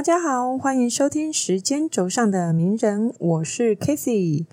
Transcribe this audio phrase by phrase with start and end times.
[0.00, 4.46] 大家好，欢迎收听《时间轴上的名人》，我是 k a s e y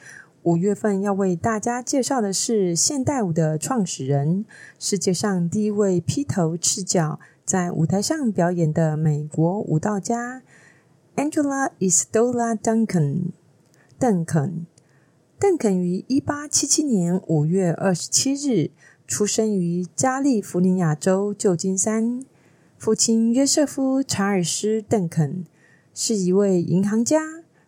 [0.44, 4.44] 五月份要为大家介绍的是现代舞的创始人，
[4.78, 10.44] 世界上第一位披头赤脚在舞台上表演的美国舞蹈家
[11.16, 13.28] Angela Isola Duncan。
[13.98, 14.66] 邓肯，
[15.40, 18.72] 邓肯于一八七七年五月二十七日
[19.08, 22.26] 出生于加利福尼亚州旧金山。
[22.78, 25.46] 父亲约瑟夫·查尔斯·邓肯
[25.96, 27.20] 是一位银行家、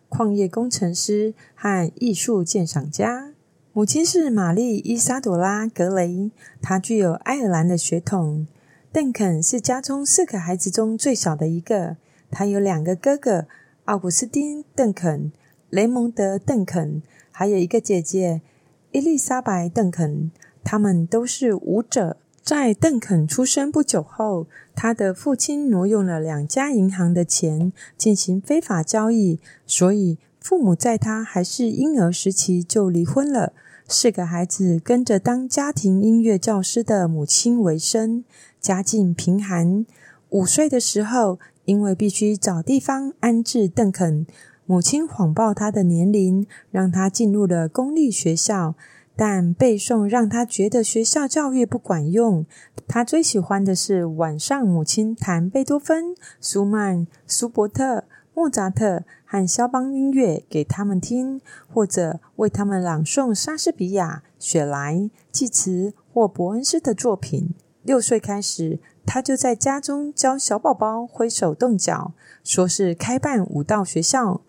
[0.08, 3.32] 矿业工程师和艺术鉴赏家。
[3.72, 6.30] 母亲是玛丽·伊莎朵拉·格雷，
[6.62, 8.46] 她具有爱尔兰的血统。
[8.92, 11.96] 邓肯是家中四个孩子中最小的一个，
[12.30, 13.46] 他有两个哥哥：
[13.86, 15.32] 奥古斯丁·邓肯、
[15.70, 17.02] 雷蒙德·邓肯，
[17.32, 18.40] 还有一个姐姐
[18.92, 20.30] 伊丽莎白·邓肯。
[20.62, 22.16] 他们都是舞者。
[22.50, 33.52] 在邓肯出生不久后，他的父亲挪用了两家银行的钱进行非法交易，所以父母在他还是婴儿时期就离婚了。
[33.86, 38.24] 四个孩子跟着当家庭音乐教师的母亲为生，
[38.60, 39.86] 家境贫寒。
[40.30, 44.26] 五岁的时候，因为必须找地方安置邓肯，
[44.66, 48.74] 母亲谎报他的年龄，让他进入了公立学校。
[49.22, 52.46] 但背诵让他觉得学校教育不管用。
[52.88, 67.52] 他最喜欢的是晚上母亲弹贝多芬、舒曼、舒伯特、莫扎特和肖邦音乐给他们听，或者为他们朗诵莎士比亚、雪莱、济慈或伯恩斯的作品。
[67.82, 74.40] 六岁开始，他就在家中教小宝宝挥手动脚，说是开办舞蹈学校。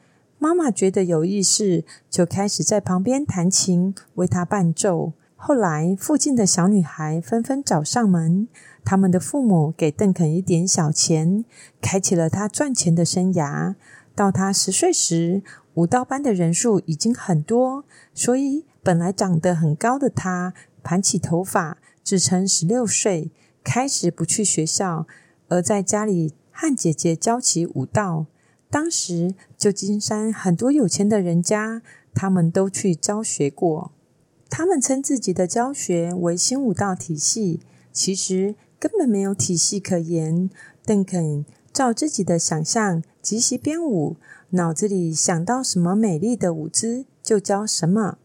[0.43, 5.13] 妈妈觉得有意思，就开始在旁边弹琴为他伴奏。
[5.35, 8.47] 后来，附近的小女孩纷纷找上门，
[8.83, 11.45] 他们的父母给邓肯一点小钱，
[11.79, 13.75] 开启了他赚钱的生涯。
[14.15, 15.43] 到他十岁时，
[15.75, 17.85] 舞蹈班的人数已经很多，
[18.15, 23.29] 所以本来长得很高的他盘起头发，只成十六岁，
[23.63, 25.05] 开始不去学校，
[25.49, 28.25] 而在家里和姐姐教起舞蹈。
[28.71, 31.81] 当时旧金山很多有钱的人家，
[32.13, 33.91] 他们都去教学过。
[34.49, 37.59] 他们称自己的教学为新舞蹈体系，
[37.91, 40.49] 其实根本没有体系可言。
[40.85, 44.15] 邓肯照自己的想象即席编舞，
[44.51, 48.17] 脑子里想到什么美丽的舞姿就教什么。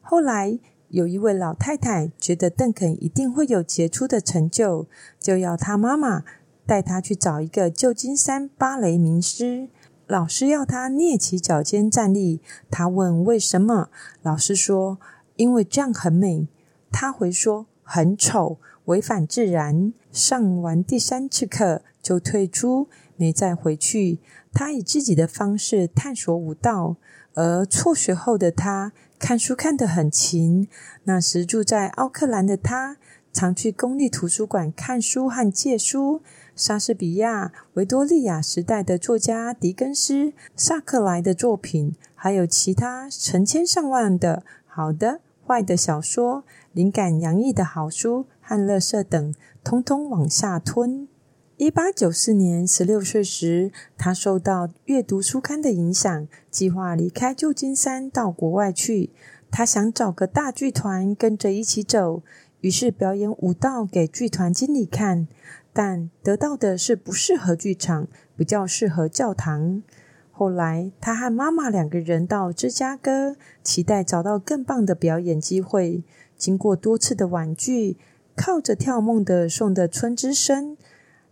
[0.00, 0.58] 后来
[0.88, 4.86] 有一位老太太觉得邓肯一定会有杰出的成就，
[5.20, 6.24] 就要他妈妈
[6.66, 9.68] 带他去找一个旧金山芭蕾名师。
[10.12, 13.88] 老师要他蹑起脚尖站立，他问为什么？
[14.20, 14.98] 老师说
[15.36, 16.48] ：“因为这样很美。”
[16.92, 24.18] 他回说：“很丑，违反自然。”上完第三次课就退出，没再回去。
[24.52, 26.96] 他以自己的方式探索舞蹈，
[27.32, 30.68] 而辍学后的他看书看得很勤。
[31.04, 32.98] 那时住在奥克兰的他，
[33.32, 36.22] 常去公立图书馆看书和借书。
[36.54, 51.08] 莎士比亚、维多利亚时代的作家狄更斯、萨克莱的作品，还有其他成千上万的好的、坏的小说、灵感洋溢的好书和乐色等，通通往下吞。
[51.56, 59.10] 一八九四年，十六岁时，他受到阅读书刊的影响，计划离开旧金山到国外去。
[59.50, 62.22] 他想找个大剧团跟着一起走，
[62.62, 65.28] 于是表演舞蹈给剧团经理看。
[65.74, 68.06] 但得到的是不适合剧场，
[68.36, 69.82] 比较适合教堂。
[70.30, 76.02] 后来，他和妈妈两个人到芝加哥，期待找到更棒的表演机会。
[76.36, 77.96] 经过多次的婉拒，
[78.36, 80.76] 靠着跳梦的送的春之声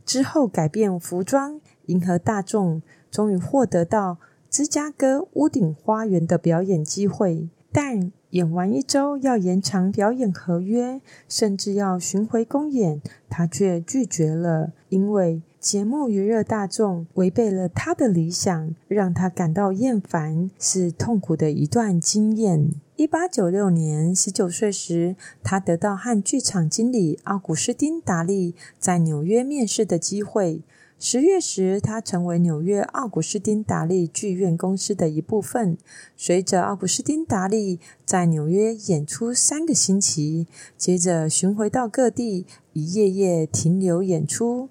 [0.07, 2.81] 之后，改变服装迎合大众，
[3.11, 4.19] 终于获得到
[4.49, 7.51] 芝加哥屋顶花园的表演机会。
[7.71, 22.71] 但演完一周要延长表演合约，甚至要巡回公演，他却拒绝了，因为节目娱乐大众，违背了他的理想，让他感到厌烦，是痛苦的一段经验。
[22.97, 30.63] 一八九六年，十九岁时，他得到和剧场经理奥古斯丁·达利在纽约面试的机会。
[31.03, 35.79] 十月时，他成为纽约奥古斯丁达利剧院公司的一部分。
[36.15, 42.45] 随着奥古斯丁达利在纽约演出三个星期，接着巡回到各地，
[42.75, 44.69] 一夜夜停留演出。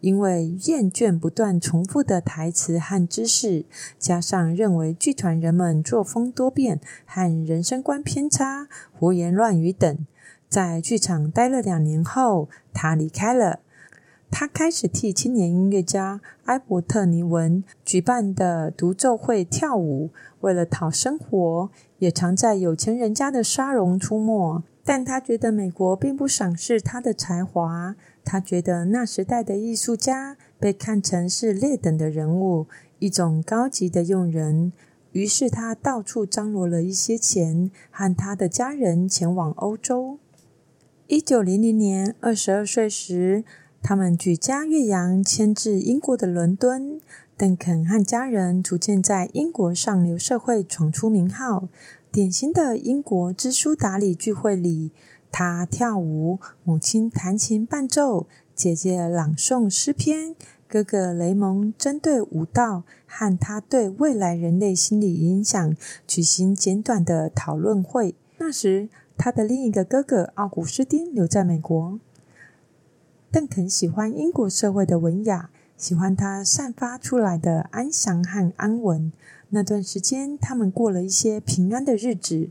[0.00, 3.64] 因为厌倦不断重复的台词和知识，
[3.98, 10.06] 加上认为剧团人们作风多变和人生观偏差、胡言乱语等，
[10.46, 13.60] 在剧场待了两年后，他离开了。
[14.30, 20.10] 他开始替青年音乐家埃伯特尼文举办的独奏会跳舞。
[20.40, 24.62] 为了讨生活，也常在有钱人家的沙龙出没。
[24.82, 27.94] 但他觉得美国并不赏识他的才华。
[28.24, 32.66] 他觉得那时代的艺术家被看成是劣等的人物，
[32.98, 34.72] 一种高级的佣人。
[35.12, 40.18] 于是他到处张罗了一些钱，和他的家人前往欧洲。
[41.06, 43.44] 一九零零年，二十二岁时，
[43.82, 47.00] 他们举家越洋迁至英国的伦敦。
[47.36, 51.68] 邓肯和家人逐渐在英国上流社会闯出名号。
[52.12, 54.90] 典型的英国知书达理聚会里，
[55.30, 60.34] 他跳舞，母亲弹琴伴奏，姐姐朗诵诗篇，
[60.68, 65.74] 哥哥雷蒙针对舞蹈和他对未来人类心理影响
[66.06, 68.14] 举行简短的讨论会。
[68.38, 71.98] 那时，他的另一个哥哥奥古斯丁留在美国。
[73.32, 75.50] 邓肯喜欢英国社会的文雅。
[75.76, 79.12] 喜欢他散发出来的安详和安稳。
[79.50, 82.50] 那段时间，他们过了一些平安的日子。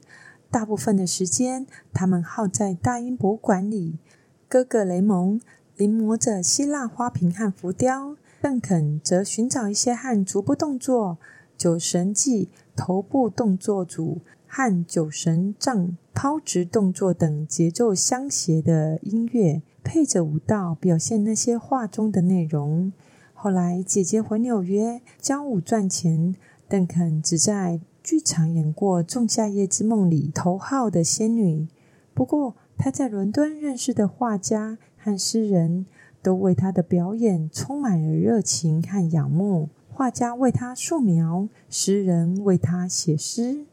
[0.50, 4.00] 大部分的时间，他们耗在大英博物馆里。
[4.48, 5.40] 哥哥雷蒙
[5.76, 11.20] 临摹着希腊花瓶和浮雕，邓肯则寻找一些和足部动作、
[11.56, 22.94] 酒神记头部动作组和酒神杖抛掷动作等节奏相协的音乐，配着舞蹈表现那些画中的内容。
[23.34, 26.36] 后来，姐姐回纽约教舞赚钱，
[26.68, 31.68] 邓肯只在剧场演过《仲夏夜之梦》里头号的仙女。
[32.14, 35.88] 不过，他在伦敦认识的画家和诗人
[36.22, 39.70] 都为他的表演充满了热情和仰慕。
[39.92, 43.66] 画家为他素描，诗人为他写诗。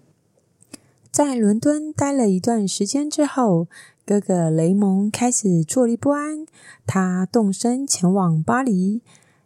[1.11, 3.69] 在伦敦待了一段时间之后，
[4.07, 6.47] 哥哥雷蒙开始坐立不安，
[6.87, 9.03] 他动身前往巴黎。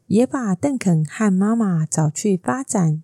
[0.09, 3.03] 也把邓肯和妈妈找去发展。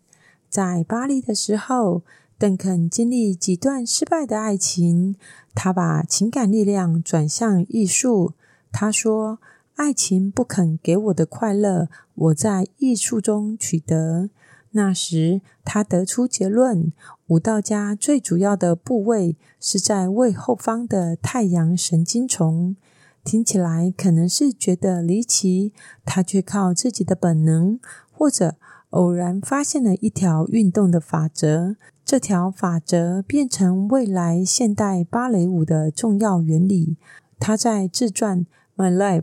[0.51, 2.03] 在巴黎的时候，
[2.37, 5.15] 邓肯经历几段失败的爱情。
[5.55, 8.33] 他把情感力量转向艺术。
[8.71, 9.39] 他说
[9.77, 14.29] ：“爱情不肯给我的快乐，我在艺术中取得。”
[14.77, 16.93] 那时，他得出结论：
[17.29, 22.77] 舞道家最主要的部位是在胃后方的太阳神经丛。
[23.25, 25.73] 听起来可能是觉得离奇，
[26.05, 27.81] 他却靠自己的本能，
[28.13, 28.57] 或者
[28.91, 31.77] 偶然发现了一条运动的法则。
[32.05, 36.99] 这条法则变成未来现代芭蕾舞的重要原理。
[37.41, 38.45] 他在自传
[38.77, 39.23] 《My Life》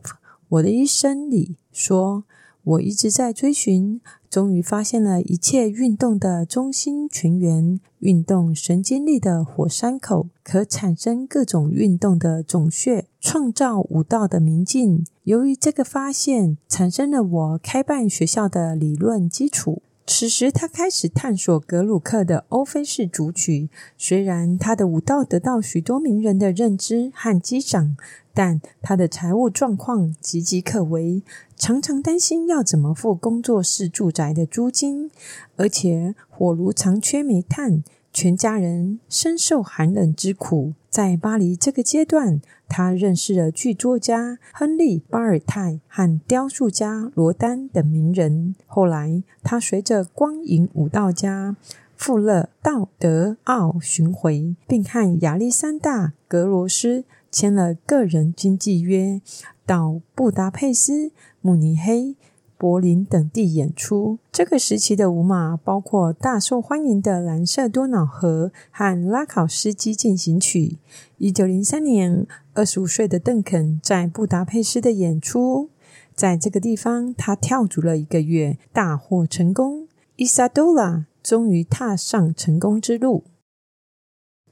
[0.50, 2.24] 我的一生里说。
[2.66, 4.00] 我一直在追寻，
[4.34, 15.06] 终于发现了一切运动的中心群源——运动神经力的火山口，可产生各种运动的总穴，创造武道的明镜。
[15.26, 19.84] 由于这个发现，产生了我开办学校的理论基础。
[20.08, 23.70] 此时，他开始探索格鲁克的欧菲式组曲。
[23.98, 27.96] 虽然他的舞蹈得到许多名人的认知和击掌，
[28.34, 31.22] 但他的财务状况岌岌可危，
[31.56, 35.12] 常常担心要怎么付工作室住宅的租金，
[35.56, 37.84] 而且火炉常缺煤炭。
[38.16, 40.74] 全家人深受寒冷之苦。
[40.88, 48.54] 在巴黎这个阶段，他认识了剧作家亨利·巴尔泰和雕塑家罗丹等名人。
[48.68, 51.56] 后来，他随着光影舞蹈家
[51.98, 59.20] 富勒道德奥巡回，并和亚历山大·格罗斯签了个人经纪约，
[59.66, 61.12] 到布达佩斯、
[61.42, 62.16] 慕尼黑。
[62.56, 64.20] 柏林等地演出。
[64.32, 70.78] 这个时期的舞马包括大受欢迎的《蓝色多瑙河》和《拉考斯基进行曲》。
[71.18, 75.72] 一九零三年，二十五岁的邓肯在布达佩斯的演出，
[76.16, 79.90] 在这个地方他跳足了一个月，大获成功。
[80.16, 83.26] 伊萨多拉终于踏上成功之路。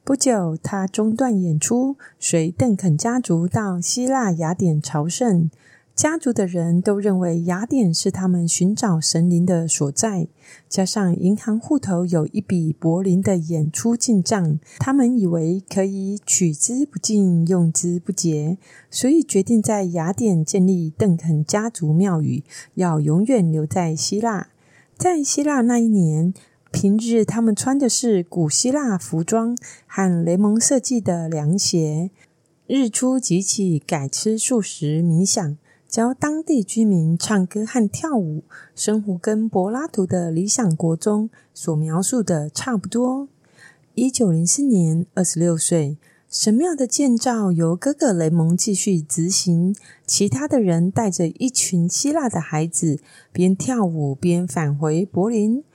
[0.03, 5.51] 不久，他中断演出，随邓肯家族到希腊雅典朝圣。
[5.93, 10.27] 家族的人都认为雅典是他们寻找神灵的所在，
[10.67, 18.57] 加上银行户头有一笔柏林的演出进账，他们以为可以取之不尽、用之不竭，
[18.89, 22.43] 所以决定在雅典建立邓肯家族庙宇，
[22.73, 24.47] 要永远留在希腊。
[24.97, 26.33] 在希腊那一年，
[26.71, 32.09] 平日他们穿的是古希腊服装和雷蒙设计的凉鞋，
[32.65, 35.57] 日出即起，改吃素食、冥想。
[35.87, 43.27] 教当地居民唱歌和跳舞，生活跟柏拉图的理想国中所描述的差不多。
[43.93, 45.97] 一九零四年，二十六岁，
[46.29, 49.75] 神庙的建造由哥哥雷蒙继续执行，
[50.05, 53.01] 其他的人带着一群希腊的孩子，
[53.33, 55.65] 边跳舞边返回柏林。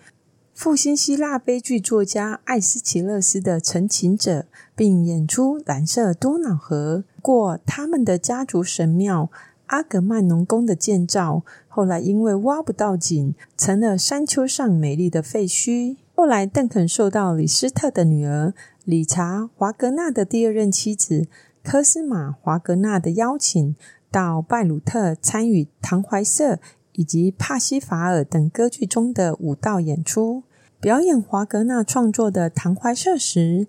[0.57, 4.41] 复兴希腊悲剧作家艾斯奇勒斯的《陈情者》，
[4.75, 9.31] 并演出蓝色多瑙河过他们的家族神庙
[9.67, 11.43] 阿格曼农宫的建造。
[11.69, 15.99] 后来因为挖不到井，成了山丘上美丽的废墟。
[16.15, 18.55] 后来邓肯受到李斯特的女儿。
[18.83, 21.27] 理查·华格纳的第二任妻子
[21.63, 23.77] 科斯玛·华格纳的邀请，
[24.11, 26.55] 到拜鲁特参与《唐怀瑟》
[26.93, 30.45] 以及《帕西法尔》等歌剧中的舞蹈演出。
[30.80, 33.66] 表演华格纳创作的《唐怀瑟》时，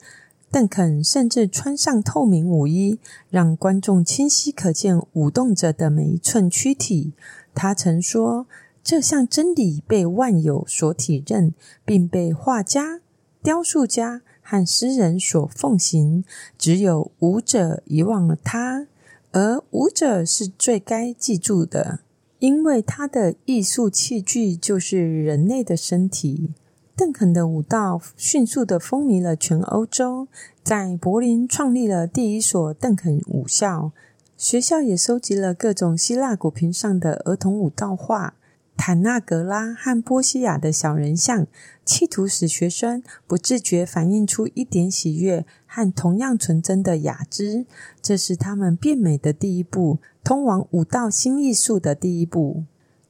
[0.52, 3.00] 邓肯甚至穿上透明舞衣，
[3.30, 7.14] 让观众清晰可见舞动着的每一寸躯体。
[7.54, 8.48] 他曾说
[8.84, 13.02] ：“这项真理被万有所体认，并被画家、
[13.42, 16.24] 雕塑家。”和诗人所奉行，
[16.58, 18.88] 只有舞者遗忘了它，
[19.34, 22.00] 而舞者是最该记住的，
[22.40, 26.54] 因为他的艺术器具就是人类的身体。
[26.98, 30.28] 邓肯的舞蹈迅速的风靡了全欧洲，
[30.64, 33.92] 在柏林创立了第一所邓肯舞校，
[34.36, 38.34] 学校也收集了各种希腊古瓶上的儿童舞蹈画。
[38.76, 41.46] 坦纳格拉和波西亚的小人像，
[41.86, 47.68] 企图使学生不自觉反映出一点喜悦和同样纯真的雅致。
[48.02, 52.64] 这是他们变美的第一步，通往舞蹈新艺术的第一步。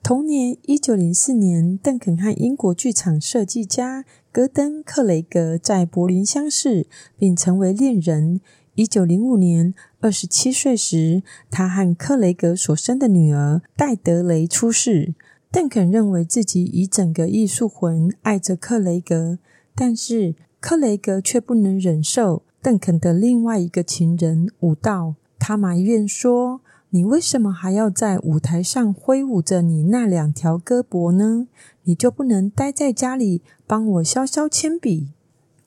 [0.03, 6.87] 同年，一九零四年，邓肯和英国剧场设计家戈登·克雷格在柏林相识，
[7.17, 8.39] 并成为恋人。
[8.75, 15.13] 一九零五年，二十七岁时，他和克雷格所生的女儿戴德雷出世。
[15.51, 19.39] 邓肯认为自己以整个艺术魂爱着克雷格，
[19.73, 25.15] 但是克雷格却不能忍受邓肯的另外一个情人舞蹈。
[25.39, 26.61] 他埋怨说
[26.97, 31.47] ：“你为什么还要在舞台上挥舞着你那两条胳膊呢？
[31.83, 35.09] 你就不能待在家里帮我削削铅笔？”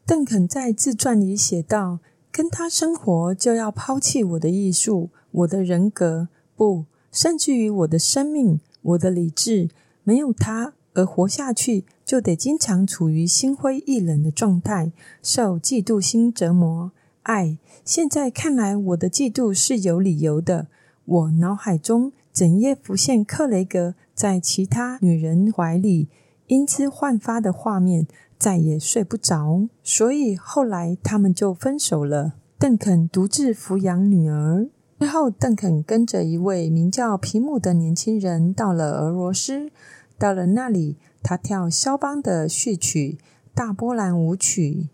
[0.05, 2.01] 邓肯在自传里写道
[2.33, 9.69] ：“跟他生活就要抛弃我的艺术、我的人格，不，甚至于我的生命。”我的理智
[10.03, 14.91] 没有他而活下去，就得经常处于心灰意冷的状态，
[15.23, 16.91] 受嫉妒心折磨。
[17.23, 20.67] 爱，现在看来，我的嫉妒是有理由的。
[21.05, 26.09] 我脑海中整夜浮现克雷格在其他女人怀里
[26.47, 28.07] 因之焕发的画面，
[28.39, 29.69] 再也睡不着。
[29.83, 32.35] 所以后来他们就分手了。
[32.59, 34.69] 邓肯独自抚养女儿。
[34.99, 39.71] 之后，邓肯跟着一位名叫皮姆的年轻人到了俄罗斯。
[40.19, 43.17] 到了那里，他跳肖邦的序曲
[43.55, 44.89] 《大波兰舞曲》。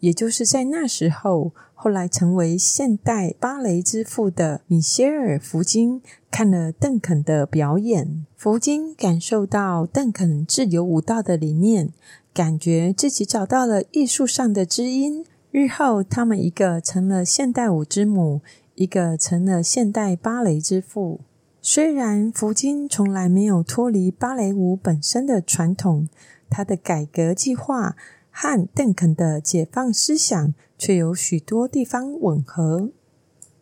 [0.00, 1.52] 也就是在那时候，
[1.86, 6.02] 后来成为现代芭蕾之父的米歇尔·福金
[6.32, 8.26] 看了邓肯的表演。
[8.36, 11.92] 福金感受到邓肯自由舞蹈的理念，
[12.34, 15.24] 感觉自己找到了艺术上的知音。
[15.52, 18.40] 日后，他们一个成了现代舞之母。
[18.74, 21.20] 一个成了现代芭蕾之父。
[21.62, 26.08] 虽然福金从来没有脱离芭蕾舞本身的传统，
[26.50, 27.94] 他的改革计划
[28.32, 32.90] 和邓肯的解放思想却有许多地方吻合。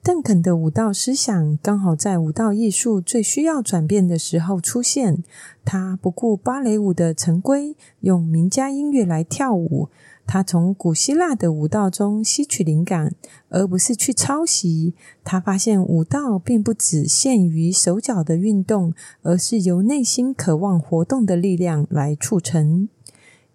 [0.02, 5.25] 邓肯的舞蹈思想刚好在舞蹈艺术最需要转变的时候出现。
[5.64, 9.88] 他不顾芭蕾舞的陈规，用名家音乐来跳舞。
[10.26, 13.14] 他从古希腊的舞蹈中吸取灵感，
[13.49, 14.92] 而不是去抄袭。
[15.23, 18.92] 他发现舞蹈并不只限于手脚的运动，
[19.23, 22.90] 而是由内心渴望活动的力量来促成。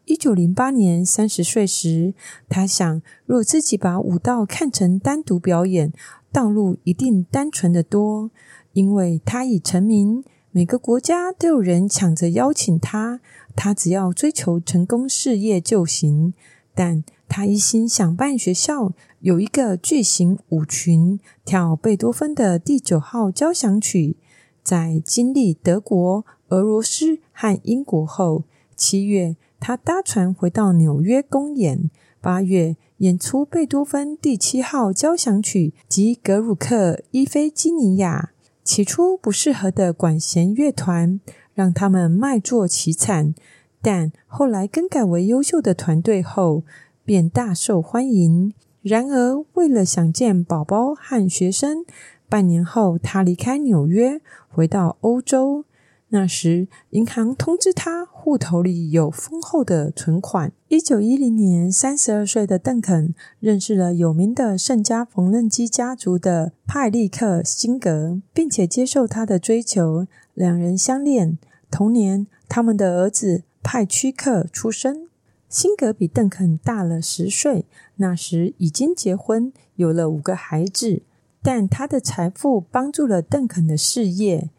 [0.09, 2.15] 一九零八年三十岁时，
[2.49, 5.93] 他想：若自己把舞蹈看成单独表演，
[6.31, 8.31] 道路一定单纯的多。
[8.73, 13.21] 因为他已成名，每个国家都有人抢着邀请他，
[13.55, 16.33] 他只要追求成功事业就行。
[16.73, 24.17] 但他一心想办学校有一个巨型舞群跳贝多芬的第九号交响曲。
[24.63, 31.89] 在经历德国、俄罗斯和英国后，七月他搭船回到纽约公演。
[32.21, 38.31] 八月演出贝多芬第七号交响曲及格鲁克伊菲基尼亚。
[38.63, 41.19] 起初不适合的管弦乐团
[41.53, 43.33] 让他们卖作凄惨。
[43.81, 46.63] 但后来更改为优秀的团队后，
[47.05, 48.53] 便大受欢迎。
[48.81, 51.85] 然而，为了想见宝宝和学生，
[52.27, 55.63] 半年后他离开纽约，回到欧洲。
[56.11, 60.51] 那时，银行通知他户头里有丰厚的存款。
[60.67, 70.07] 一九一零年，三十二岁的邓肯认识了有名的圣家缝纫机家族的派利克·辛格，并且接受他的追求。
[70.33, 71.37] 两人相恋。
[71.69, 75.07] 同年，他们的儿子派屈克出生。
[75.47, 77.65] 辛格比邓肯大了十岁，
[77.97, 81.03] 那时已经结婚，有了五个孩子。
[81.43, 84.49] 但他的财富帮助了邓肯的事业。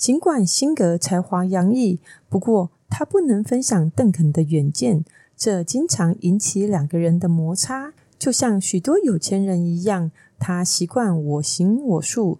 [0.00, 5.04] 尽管辛格才华洋溢，不过他不能分享邓肯的远见，
[5.36, 7.92] 这经常引起两个人的摩擦。
[8.18, 12.38] 就像许多有钱人一样，他习惯我行我素。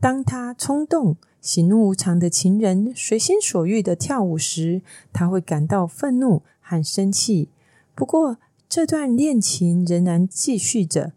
[0.00, 4.80] 当他冲动、喜怒无常的情人随心所欲的跳舞时，
[5.12, 7.50] 他会感到愤怒和生气。
[7.94, 8.38] 不过，
[8.70, 11.12] 这段恋情仍然继续着。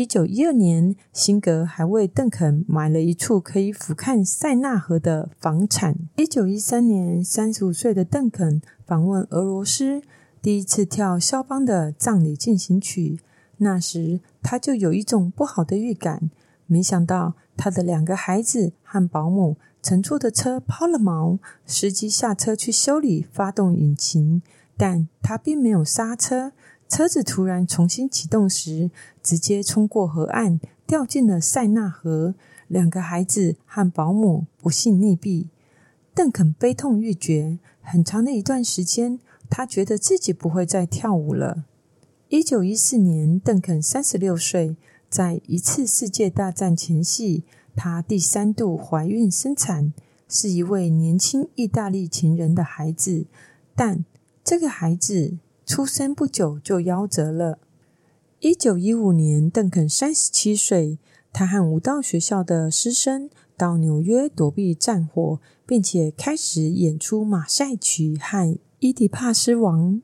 [0.00, 5.94] 一九一二年，辛格还为邓肯买了一处可以俯瞰塞纳河的房产。
[6.16, 10.00] 一九一三年，三十五岁的邓肯访问俄罗斯，
[10.40, 13.20] 第一次跳肖邦的葬礼进行曲。
[13.58, 16.30] 那时，他就有一种不好的预感。
[16.64, 24.40] 没想到，他的两个孩子和保姆乘坐的车抛了锚，司机下车去修理发动引擎，
[24.78, 26.52] 但他并没有刹车。
[26.90, 28.90] 车子突然重新启动时，
[29.22, 32.34] 直接冲过河岸，掉进了塞纳河。
[32.66, 35.46] 两个孩子和保姆不幸溺毙。
[36.12, 41.64] 邓肯悲痛欲绝，很长的一段时间，他觉得自己不会再跳舞了。
[42.28, 44.76] 一九一四年，邓肯三十六岁，
[45.08, 47.44] 在一次世界大战前夕，
[47.76, 49.92] 他第三度怀孕生产，
[50.28, 53.26] 是一位年轻意大利情人的孩子，
[53.76, 54.04] 但
[54.42, 55.38] 这个孩子。
[55.70, 57.60] 出生不久就夭折了。
[58.40, 60.98] 一九一五年，邓肯三十七岁，
[61.32, 69.94] 他和舞蹈学校的师生到纽约躲避战火，并且开始演出《马赛曲》和《伊底帕斯王》。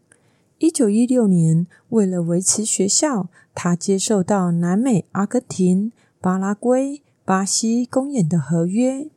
[0.58, 9.10] 一九一六年，为了维持学校，他接受到南美、阿根廷、巴拉圭、巴西公演的合约。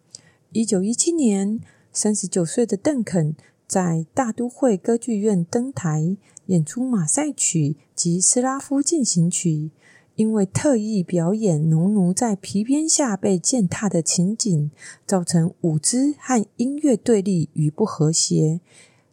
[0.51, 1.59] 一九一七年，
[1.93, 3.35] 三十九岁的邓肯
[3.69, 6.17] 在大都会歌剧院登台。
[6.47, 9.69] 演出马赛曲及斯拉夫进行曲，
[10.15, 14.71] 因为特意表演农奴在皮鞭下被践踏的情景，
[15.05, 18.59] 造成舞姿和音乐对立与不和谐，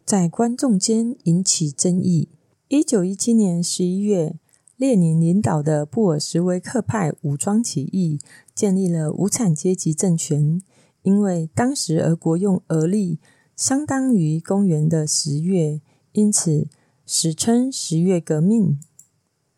[0.03, 2.29] 在观众间引起争议。
[2.69, 4.33] 一九一七年十一月，
[4.75, 8.19] 列宁领导的布尔什维克派武装起义，
[8.55, 10.59] 建立了无产阶级政权。
[11.03, 13.19] 因为当时俄国用俄历
[13.57, 15.81] 相当于公元的十月，
[16.13, 16.67] 因此。
[17.09, 18.81] 史称十月革命，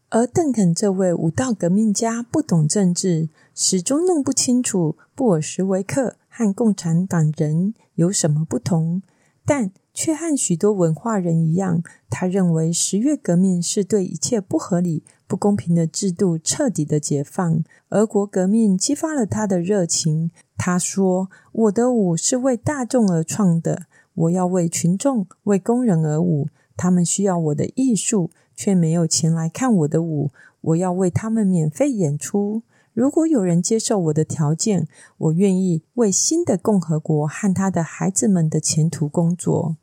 [0.10, 9.02] 而邓肯这位武道革命家不懂政治，始终弄不清楚布尔什维克和共产党人有什么不同，
[9.44, 17.64] 但却和许多文化人一样，他认为十月革命是对一切不合理、不公平的制度彻底的解放。
[17.90, 20.30] 俄国革命激发了他的热情。
[20.56, 23.84] 他说：“我的舞是为大众而创的，
[24.20, 30.32] 我要为群众、为工人而舞。”他们需要我的艺术，却没有钱来看我的舞。
[30.62, 32.64] 我要为他们免费演出。
[32.94, 39.76] 如果有人接受我的条件，我愿意为新的共和国和他的孩子们的前途工作。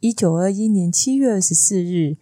[0.00, 2.18] 一九二一年七月二十四日，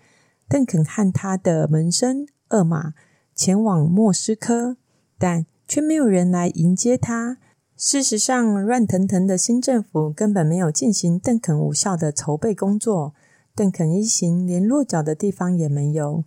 [0.48, 2.94] 邓肯和他的门生厄玛
[3.34, 4.76] 前往莫斯科，
[5.18, 7.38] 但却没有人来迎接他。
[7.80, 13.14] 事实上，乱腾腾的新政府根本没有进行邓肯武校的筹备工作。
[13.54, 16.24] 邓肯一行连落脚的地方也没有，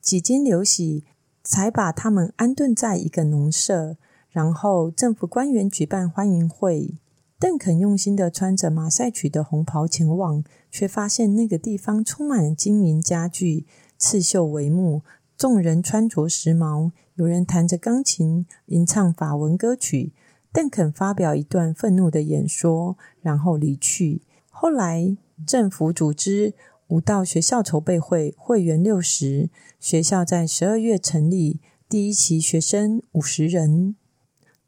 [0.00, 1.04] 几经流徙，
[1.44, 3.98] 才把他们安顿在一个农舍。
[4.30, 6.94] 然后政府官员举办欢迎会，
[7.38, 13.66] 邓肯用心的穿着马赛曲的红袍前往，却发现那个地方充满金银家具、
[13.98, 15.02] 刺绣帷幕，
[15.36, 20.14] 众人穿着时髦，有人弹着钢琴，吟唱法文歌曲。
[20.56, 24.22] 邓肯发表一段愤怒的演说，然后离去。
[24.48, 25.18] 后来。
[25.46, 26.54] 政府组织
[26.88, 29.50] 舞蹈学校筹备会，会员六十。
[29.78, 33.94] 学校在十二月成立，第一期学生五十人。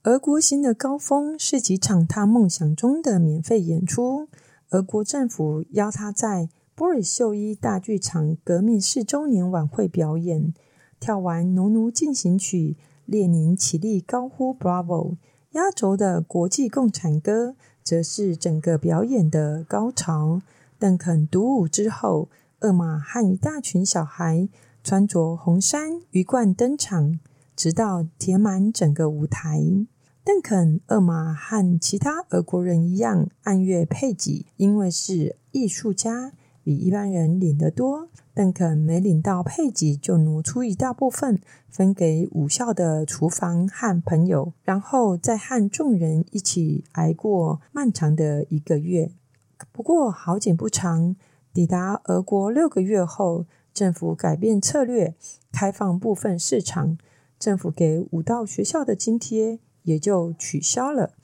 [0.02, 4.28] 俄国新的高峰是几场他梦想中的免费演出。
[4.68, 10.52] 俄国政府邀他在波尔秀伊大剧场革命四周年晚会表演。
[11.00, 15.16] 跳完《农奴进行曲》，列宁起立高呼 “Bravo”。
[15.52, 20.42] 压轴的国际共产歌，则是整个表演的高潮。
[20.78, 22.28] 邓肯独舞之后，
[22.60, 24.48] 厄玛和一大群小孩
[24.84, 27.18] 穿着红衫鱼贯登场，
[27.56, 29.60] 直到填满整个舞台。
[30.22, 36.32] 邓肯、厄玛和其他俄国人一样，按月配给，因为是艺术家，
[36.62, 38.10] 比一般人领得多。
[38.38, 49.10] 邓肯没领到配给，就挪出一大部分分给武校的厨房和朋友，然后再和众人一起挨过漫长的一个月。
[49.72, 51.16] 不过好景不长，
[51.52, 55.16] 抵达俄国六个月后，政府改变策略，
[55.50, 56.96] 开放部分市场，
[57.40, 59.58] 政府给武道学校的津贴。
[59.82, 61.14] 也就取消了，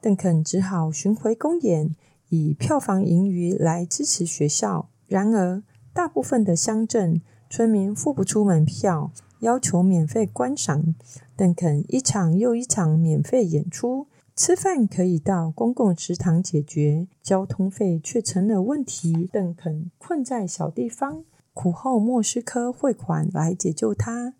[0.00, 1.94] 邓肯只好巡回公演，
[2.30, 4.88] 以票房盈余来支持学校。
[5.06, 5.62] 然而，
[5.98, 10.94] 大部分的乡镇村民付不出门票，要求免费观赏
[11.36, 14.06] 邓肯一场又一场免费演出。
[14.36, 19.28] 吃饭可以到公共食堂解决，交通费却成了问题。
[19.32, 24.34] 邓肯困在小地方，苦候莫斯科汇款来解救他。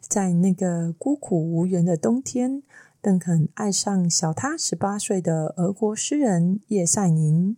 [0.00, 2.64] 在那个孤苦无援的冬天。
[3.00, 7.56] 邓肯爱上小他十八岁的俄国诗人叶赛宁。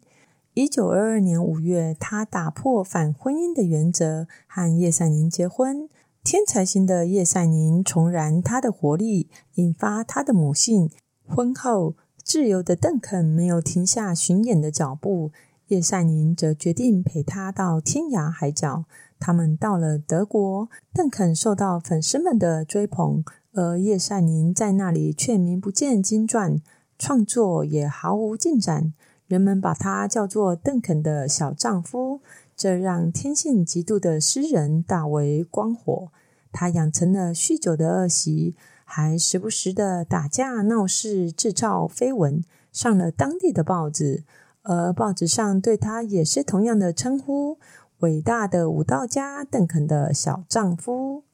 [0.57, 5.87] 一九二二年五月，他打破反婚姻的原则，和叶赛宁结婚。
[6.25, 10.89] 天才型的叶赛宁重燃他的活力，引发他的母性。
[11.29, 15.31] 婚后，自由的邓肯没有停下巡演的脚步，
[15.67, 18.87] 叶赛宁则决定陪他到天涯海角。
[19.19, 23.23] 他们到了德国，邓肯受到粉丝们的追捧。
[23.53, 26.63] 而叶赛宁在那里却名不见经传，
[26.99, 28.95] 创作也毫无进展。
[29.27, 32.21] 人们把他叫做邓肯的小丈夫，
[32.57, 36.09] 这让天性极度的诗人大为光火。
[36.53, 44.25] 他养成了酗酒的恶习，还时不时的打架闹事，制造绯闻，上了当地的报纸。
[44.63, 47.59] 而报纸上对他也是同样的称呼：
[47.99, 51.25] 伟大的武道家邓肯的小丈夫。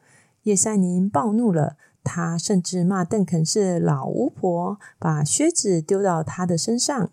[0.44, 1.76] 叶赛宁暴怒了。
[2.04, 7.10] 他甚至骂邓肯是老巫婆，把靴子丢到他的身上。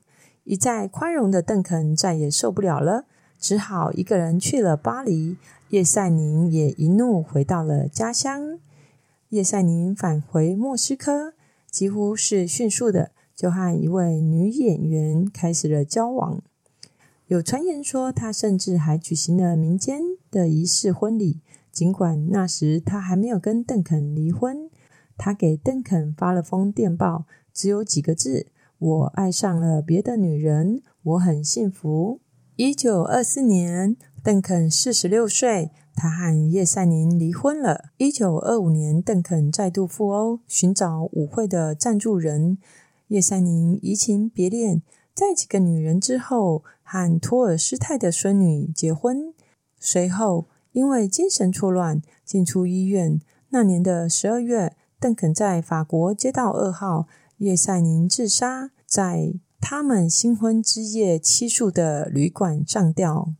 [0.49, 3.05] 一再宽容的邓肯再也受不了了，
[3.37, 5.37] 只好一个人去了巴黎。
[5.69, 8.57] 叶赛宁也一怒回到了家乡。
[9.29, 11.35] 叶赛宁返回莫斯科，
[11.69, 16.41] 几乎是迅速的就和一位女演员开始了交往。
[17.27, 24.71] 有传言说，他甚至还举行了民间的仪式婚礼，尽管那时他还没有跟邓肯离婚。
[25.15, 28.47] 他给邓肯发了封电报，只有几个字
[28.79, 32.21] ：“我爱上了别的女人，我很幸福。”
[32.55, 37.89] 一九二四年，邓肯四十六岁，他和叶赛宁离婚了。
[37.97, 42.57] 一九二五年，邓肯再度赴欧寻找舞会的赞助人，
[43.09, 44.81] 叶赛宁移情别恋，
[45.13, 49.33] 在几个女人之后，和托尔斯泰的孙女结婚。
[49.79, 53.19] 随后，因为精神错乱，进出医院。
[53.49, 54.75] 那年的十二月。
[55.01, 57.07] 邓肯在法国接到二号，
[57.39, 63.33] 叶赛宁自杀，在他们新婚之夜期宿的旅馆上吊。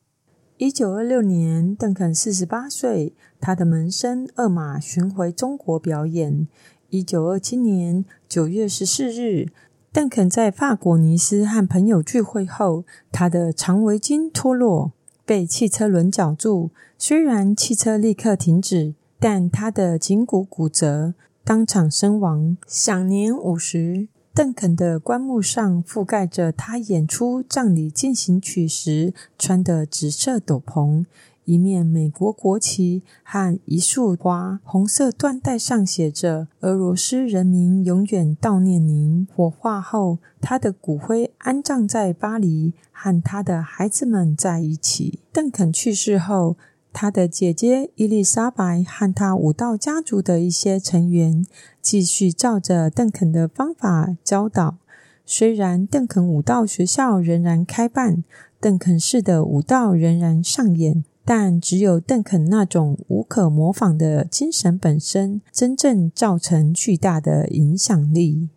[0.55, 6.47] 一九二六年，邓肯四十八岁，他的门生厄马巡回中国表演。
[6.89, 9.47] 一九二七年九月十四日，
[9.91, 14.93] 邓肯在法国尼斯和朋友聚会后，他的长围巾脱落，
[15.25, 16.71] 被汽车轮绞住。
[16.97, 21.15] 虽然汽车立刻停止，但他的颈骨骨折。
[21.49, 24.07] 当场身亡，享年五十。
[24.35, 31.05] 邓肯的棺木上覆盖着他演出葬礼进行曲时穿的紫色斗篷，
[31.45, 39.27] 一面美国国旗和一束花，红色缎带上写着“俄罗斯人民永远悼念您”。
[39.35, 45.21] 火化后，他的骨灰安葬在巴黎，和他的孩子们在一起。
[45.33, 46.57] 邓肯去世后。
[46.91, 51.45] 他的姐姐伊丽莎白和他武道家族的一些成员
[51.81, 54.77] 继续照着邓肯的方法教导。
[55.25, 58.23] 虽然邓肯武道学校仍然开办，
[58.59, 68.49] 邓肯式的武道仍然上演，但只有邓肯那种无可模仿的精神本身，真正造成巨大的影响力。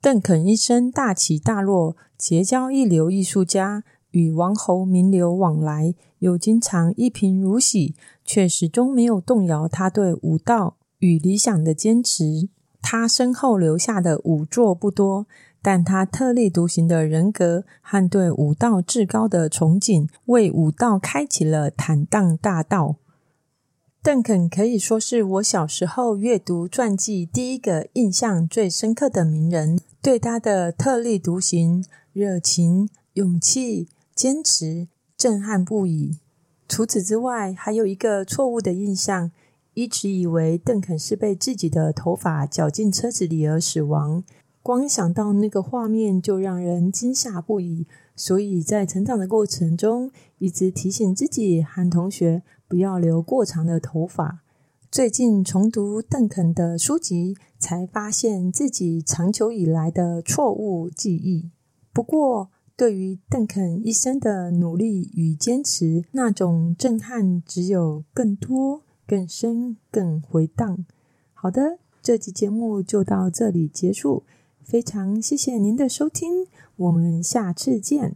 [0.00, 3.84] 邓肯一生大起大落，结交一流艺术家。
[4.16, 12.48] 与王侯名流往来，又经常一贫如洗，却始终没有动摇他对武道与理想的坚持。
[12.80, 15.26] 他身后留下的武作不多，
[15.60, 22.96] 但他特立独行的人格和对武道至高的憧憬，为武道开启了坦荡大道。
[24.02, 33.88] 邓肯可以说是我小时候阅读传记第一个印象最深刻的名人，对他的特立独行、热情、勇气。
[34.16, 36.18] 坚持震撼不已。
[36.66, 39.30] 除此之外，还有一个错误的印象，
[39.74, 44.24] 一直以为邓肯是被自己的头发绞进车子里而死亡。
[44.62, 47.86] 光想到那个画面就让人惊吓不已。
[48.16, 54.42] 所以在成长的过程中，一直提醒自己和同学不要留过长的头发。
[54.90, 61.50] 最近重读邓肯的书籍，才发现自己长久以来的错误记忆。
[61.92, 70.84] 不过，对于邓肯一生的努力与坚持，那种震撼只有更多、更深、更回荡。
[71.32, 74.24] 好的，这期节目就到这里结束。
[74.62, 78.14] 非常谢谢您的收听，我们下次见。